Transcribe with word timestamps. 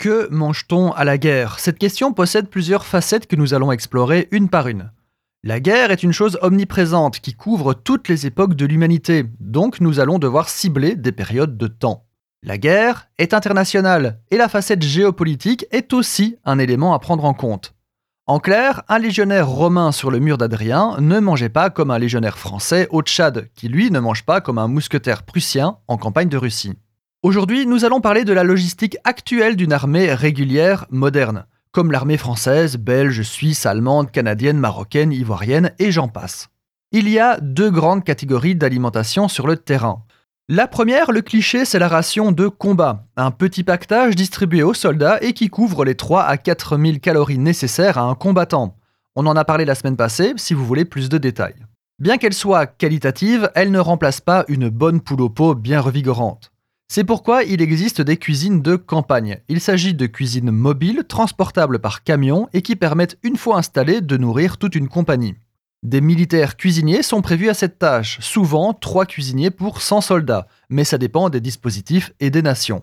Que 0.00 0.30
mange-t-on 0.30 0.92
à 0.92 1.04
la 1.04 1.18
guerre? 1.18 1.58
Cette 1.58 1.78
question 1.78 2.14
possède 2.14 2.48
plusieurs 2.48 2.86
facettes 2.86 3.26
que 3.26 3.36
nous 3.36 3.52
allons 3.52 3.70
explorer 3.70 4.28
une 4.30 4.48
par 4.48 4.66
une. 4.66 4.92
La 5.42 5.60
guerre 5.60 5.90
est 5.90 6.02
une 6.02 6.14
chose 6.14 6.38
omniprésente 6.40 7.20
qui 7.20 7.34
couvre 7.34 7.74
toutes 7.74 8.08
les 8.08 8.24
époques 8.24 8.54
de 8.54 8.64
l'humanité, 8.64 9.26
donc 9.40 9.78
nous 9.78 10.00
allons 10.00 10.18
devoir 10.18 10.48
cibler 10.48 10.96
des 10.96 11.12
périodes 11.12 11.58
de 11.58 11.66
temps. 11.66 12.06
La 12.42 12.56
guerre 12.56 13.10
est 13.18 13.34
internationale 13.34 14.20
et 14.30 14.38
la 14.38 14.48
facette 14.48 14.80
géopolitique 14.80 15.66
est 15.70 15.92
aussi 15.92 16.38
un 16.46 16.58
élément 16.58 16.94
à 16.94 16.98
prendre 16.98 17.26
en 17.26 17.34
compte. 17.34 17.74
En 18.26 18.40
clair, 18.40 18.82
un 18.88 18.98
légionnaire 18.98 19.50
romain 19.50 19.92
sur 19.92 20.10
le 20.10 20.18
mur 20.18 20.38
d'Adrien 20.38 20.96
ne 20.98 21.20
mangeait 21.20 21.50
pas 21.50 21.68
comme 21.68 21.90
un 21.90 21.98
légionnaire 21.98 22.38
français 22.38 22.88
au 22.90 23.02
Tchad, 23.02 23.50
qui 23.54 23.68
lui 23.68 23.90
ne 23.90 24.00
mange 24.00 24.24
pas 24.24 24.40
comme 24.40 24.56
un 24.56 24.66
mousquetaire 24.66 25.24
prussien 25.24 25.76
en 25.88 25.98
campagne 25.98 26.30
de 26.30 26.38
Russie. 26.38 26.78
Aujourd'hui, 27.22 27.66
nous 27.66 27.84
allons 27.84 28.00
parler 28.00 28.24
de 28.24 28.32
la 28.32 28.44
logistique 28.44 28.96
actuelle 29.04 29.54
d'une 29.54 29.74
armée 29.74 30.14
régulière 30.14 30.86
moderne, 30.88 31.44
comme 31.70 31.92
l'armée 31.92 32.16
française, 32.16 32.78
belge, 32.78 33.20
suisse, 33.20 33.66
allemande, 33.66 34.10
canadienne, 34.10 34.56
marocaine, 34.56 35.12
ivoirienne 35.12 35.72
et 35.78 35.92
j'en 35.92 36.08
passe. 36.08 36.48
Il 36.92 37.10
y 37.10 37.18
a 37.18 37.38
deux 37.38 37.70
grandes 37.70 38.04
catégories 38.04 38.54
d'alimentation 38.54 39.28
sur 39.28 39.46
le 39.46 39.58
terrain. 39.58 40.02
La 40.48 40.66
première, 40.66 41.12
le 41.12 41.20
cliché, 41.20 41.66
c'est 41.66 41.78
la 41.78 41.88
ration 41.88 42.32
de 42.32 42.48
combat, 42.48 43.04
un 43.18 43.32
petit 43.32 43.64
pactage 43.64 44.16
distribué 44.16 44.62
aux 44.62 44.72
soldats 44.72 45.18
et 45.20 45.34
qui 45.34 45.50
couvre 45.50 45.84
les 45.84 45.96
3 45.96 46.22
à 46.22 46.38
4 46.38 46.78
000 46.78 47.00
calories 47.00 47.36
nécessaires 47.36 47.98
à 47.98 48.04
un 48.04 48.14
combattant. 48.14 48.78
On 49.14 49.26
en 49.26 49.36
a 49.36 49.44
parlé 49.44 49.66
la 49.66 49.74
semaine 49.74 49.98
passée 49.98 50.32
si 50.36 50.54
vous 50.54 50.64
voulez 50.64 50.86
plus 50.86 51.10
de 51.10 51.18
détails. 51.18 51.66
Bien 51.98 52.16
qu'elle 52.16 52.32
soit 52.32 52.64
qualitative, 52.64 53.50
elle 53.54 53.72
ne 53.72 53.78
remplace 53.78 54.22
pas 54.22 54.46
une 54.48 54.70
bonne 54.70 55.02
poule 55.02 55.20
au 55.20 55.28
pot 55.28 55.54
bien 55.54 55.82
revigorante. 55.82 56.50
C'est 56.92 57.04
pourquoi 57.04 57.44
il 57.44 57.62
existe 57.62 58.00
des 58.00 58.16
cuisines 58.16 58.62
de 58.62 58.74
campagne. 58.74 59.38
Il 59.48 59.60
s'agit 59.60 59.94
de 59.94 60.06
cuisines 60.06 60.50
mobiles, 60.50 61.04
transportables 61.06 61.78
par 61.78 62.02
camion 62.02 62.48
et 62.52 62.62
qui 62.62 62.74
permettent, 62.74 63.16
une 63.22 63.36
fois 63.36 63.58
installées, 63.58 64.00
de 64.00 64.16
nourrir 64.16 64.58
toute 64.58 64.74
une 64.74 64.88
compagnie. 64.88 65.36
Des 65.84 66.00
militaires 66.00 66.56
cuisiniers 66.56 67.04
sont 67.04 67.22
prévus 67.22 67.48
à 67.48 67.54
cette 67.54 67.78
tâche, 67.78 68.18
souvent 68.20 68.74
3 68.74 69.06
cuisiniers 69.06 69.52
pour 69.52 69.82
100 69.82 70.00
soldats, 70.00 70.48
mais 70.68 70.82
ça 70.82 70.98
dépend 70.98 71.30
des 71.30 71.40
dispositifs 71.40 72.12
et 72.18 72.30
des 72.30 72.42
nations. 72.42 72.82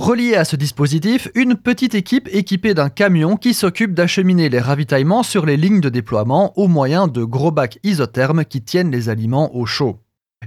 Relié 0.00 0.34
à 0.34 0.44
ce 0.44 0.56
dispositif, 0.56 1.28
une 1.36 1.54
petite 1.54 1.94
équipe 1.94 2.28
équipée 2.32 2.74
d'un 2.74 2.88
camion 2.88 3.36
qui 3.36 3.54
s'occupe 3.54 3.94
d'acheminer 3.94 4.48
les 4.48 4.58
ravitaillements 4.58 5.22
sur 5.22 5.46
les 5.46 5.56
lignes 5.56 5.80
de 5.80 5.90
déploiement 5.90 6.58
au 6.58 6.66
moyen 6.66 7.06
de 7.06 7.22
gros 7.22 7.52
bacs 7.52 7.78
isothermes 7.84 8.44
qui 8.44 8.62
tiennent 8.62 8.90
les 8.90 9.08
aliments 9.10 9.54
au 9.54 9.64
chaud. 9.64 10.00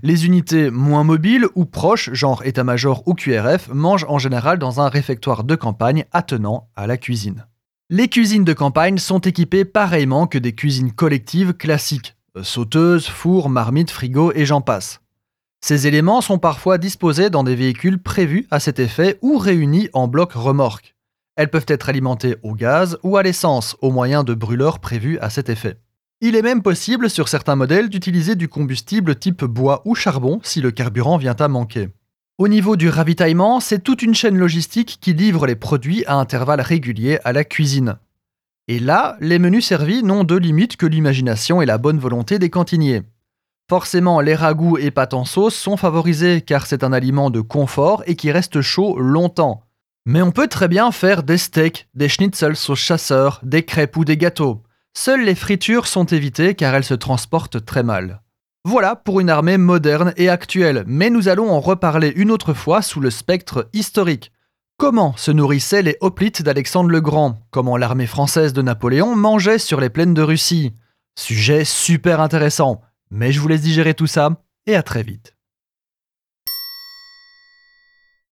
Les 0.04 0.26
unités 0.26 0.70
moins 0.70 1.04
mobiles 1.04 1.48
ou 1.56 1.66
proches, 1.66 2.12
genre 2.14 2.46
état-major 2.46 3.04
ou 3.08 3.14
QRF, 3.14 3.70
mangent 3.70 4.06
en 4.08 4.20
général 4.20 4.60
dans 4.60 4.82
un 4.82 4.90
réfectoire 4.90 5.44
de 5.44 5.56
campagne 5.56 6.06
attenant 6.12 6.70
à 6.76 6.88
la 6.88 6.98
cuisine. 6.98 7.46
Les 7.90 8.10
cuisines 8.10 8.44
de 8.44 8.54
campagne 8.54 8.98
sont 8.98 9.20
équipées 9.20 9.64
pareillement 9.64 10.28
que 10.28 10.38
des 10.38 10.54
cuisines 10.54 10.92
collectives 10.92 11.54
classiques, 11.54 12.16
euh, 12.36 12.44
sauteuses, 12.44 13.08
fours, 13.08 13.50
marmites, 13.50 13.92
frigo 13.92 14.34
et 14.36 14.46
j'en 14.46 14.62
passe. 14.62 15.02
Ces 15.62 15.88
éléments 15.88 16.22
sont 16.22 16.38
parfois 16.38 16.78
disposés 16.78 17.30
dans 17.30 17.44
des 17.44 17.56
véhicules 17.56 18.02
prévus 18.02 18.46
à 18.52 18.60
cet 18.60 18.80
effet 18.80 19.18
ou 19.22 19.38
réunis 19.38 19.90
en 19.94 20.08
blocs 20.08 20.34
remorques. 20.34 20.96
Elles 21.36 21.50
peuvent 21.50 21.66
être 21.68 21.90
alimentées 21.90 22.36
au 22.44 22.54
gaz 22.54 22.98
ou 23.04 23.18
à 23.18 23.24
l'essence 23.24 23.78
au 23.82 23.92
moyen 23.92 24.24
de 24.24 24.34
brûleurs 24.34 24.80
prévus 24.80 25.18
à 25.20 25.30
cet 25.30 25.50
effet. 25.50 25.78
Il 26.20 26.36
est 26.36 26.42
même 26.42 26.64
possible 26.64 27.12
sur 27.12 27.28
certains 27.28 27.56
modèles 27.56 27.90
d'utiliser 27.90 28.34
du 28.34 28.48
combustible 28.48 29.16
type 29.16 29.46
bois 29.46 29.84
ou 29.86 29.94
charbon 29.94 30.40
si 30.42 30.62
le 30.62 30.72
carburant 30.72 31.18
vient 31.18 31.36
à 31.36 31.48
manquer. 31.48 31.90
Au 32.40 32.48
niveau 32.48 32.76
du 32.76 32.90
ravitaillement, 32.90 33.60
c'est 33.60 33.84
toute 33.84 34.02
une 34.02 34.16
chaîne 34.16 34.38
logistique 34.38 34.98
qui 35.00 35.14
livre 35.14 35.46
les 35.46 35.56
produits 35.56 36.04
à 36.06 36.16
intervalles 36.16 36.62
réguliers 36.62 37.20
à 37.24 37.34
la 37.34 37.44
cuisine. 37.44 37.98
Et 38.68 38.80
là, 38.80 39.16
les 39.20 39.38
menus 39.38 39.68
servis 39.68 40.02
n'ont 40.02 40.24
de 40.24 40.36
limite 40.36 40.76
que 40.76 40.88
l'imagination 40.88 41.62
et 41.62 41.68
la 41.68 41.78
bonne 41.78 42.00
volonté 42.00 42.40
des 42.40 42.50
cantiniers. 42.50 43.04
Forcément, 43.70 44.20
les 44.20 44.36
ragoûts 44.36 44.80
et 44.80 44.90
pâtes 44.90 45.14
en 45.14 45.24
sauce 45.24 45.56
sont 45.56 45.78
favorisés 45.78 46.42
car 46.42 46.66
c'est 46.66 46.84
un 46.84 46.94
aliment 46.94 47.30
de 47.30 47.42
confort 47.42 48.02
et 48.08 48.16
qui 48.16 48.32
reste 48.32 48.62
chaud 48.62 49.00
longtemps. 49.00 49.62
Mais 50.08 50.24
on 50.24 50.32
peut 50.32 50.48
très 50.48 50.68
bien 50.68 50.92
faire 50.92 51.22
des 51.22 51.38
steaks, 51.38 51.88
des 51.94 52.10
schnitzels 52.10 52.56
sauce 52.56 52.80
chasseur, 52.80 53.40
des 53.44 53.64
crêpes 53.64 53.98
ou 53.98 54.04
des 54.06 54.18
gâteaux. 54.18 54.64
Seules 55.00 55.26
les 55.26 55.36
fritures 55.36 55.86
sont 55.86 56.06
évitées 56.06 56.56
car 56.56 56.74
elles 56.74 56.84
se 56.84 56.96
transportent 56.96 57.64
très 57.64 57.84
mal. 57.84 58.24
Voilà 58.66 58.96
pour 58.96 59.20
une 59.20 59.30
armée 59.30 59.60
moderne 59.60 60.12
et 60.18 60.28
actuelle, 60.28 60.84
mais 60.88 61.12
nous 61.12 61.28
allons 61.28 61.52
en 61.52 61.60
reparler 61.60 62.12
une 62.16 62.32
autre 62.32 62.56
fois 62.56 62.82
sous 62.82 63.00
le 63.00 63.12
spectre 63.12 63.70
historique. 63.74 64.32
Comment 64.80 65.16
se 65.16 65.30
nourrissaient 65.30 65.84
les 65.84 65.98
hoplites 66.02 66.42
d'Alexandre 66.42 66.90
le 66.90 67.00
Grand? 67.00 67.38
Comment 67.52 67.78
l'armée 67.78 68.08
française 68.08 68.54
de 68.54 68.64
Napoléon 68.64 69.16
mangeait 69.16 69.60
sur 69.60 69.80
les 69.80 69.92
plaines 69.92 70.16
de 70.16 70.24
Russie? 70.24 70.74
Sujet 71.16 71.64
super 71.64 72.20
intéressant, 72.20 72.82
mais 73.12 73.32
je 73.32 73.40
vous 73.40 73.50
laisse 73.50 73.62
digérer 73.62 73.94
tout 73.94 74.08
ça, 74.08 74.42
et 74.66 74.76
à 74.76 74.82
très 74.82 75.04
vite. 75.04 75.37